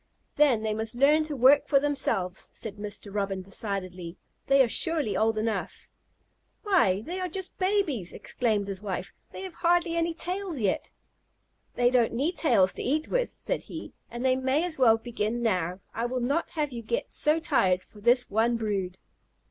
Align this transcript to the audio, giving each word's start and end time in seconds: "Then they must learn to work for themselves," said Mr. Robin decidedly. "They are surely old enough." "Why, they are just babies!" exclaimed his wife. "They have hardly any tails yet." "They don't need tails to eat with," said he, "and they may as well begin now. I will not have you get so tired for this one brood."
"Then 0.35 0.63
they 0.63 0.73
must 0.73 0.95
learn 0.95 1.23
to 1.25 1.35
work 1.35 1.67
for 1.67 1.79
themselves," 1.79 2.49
said 2.51 2.77
Mr. 2.77 3.13
Robin 3.13 3.43
decidedly. 3.43 4.17
"They 4.47 4.63
are 4.63 4.67
surely 4.67 5.15
old 5.15 5.37
enough." 5.37 5.87
"Why, 6.63 7.03
they 7.05 7.19
are 7.19 7.27
just 7.27 7.55
babies!" 7.59 8.11
exclaimed 8.11 8.67
his 8.67 8.81
wife. 8.81 9.13
"They 9.31 9.43
have 9.43 9.53
hardly 9.53 9.95
any 9.95 10.15
tails 10.15 10.59
yet." 10.59 10.89
"They 11.75 11.91
don't 11.91 12.13
need 12.13 12.35
tails 12.35 12.73
to 12.73 12.81
eat 12.81 13.09
with," 13.09 13.29
said 13.29 13.61
he, 13.65 13.93
"and 14.09 14.25
they 14.25 14.35
may 14.35 14.63
as 14.65 14.79
well 14.79 14.97
begin 14.97 15.43
now. 15.43 15.81
I 15.93 16.07
will 16.07 16.19
not 16.19 16.49
have 16.49 16.71
you 16.71 16.81
get 16.81 17.13
so 17.13 17.39
tired 17.39 17.83
for 17.83 18.01
this 18.01 18.27
one 18.27 18.57
brood." 18.57 18.97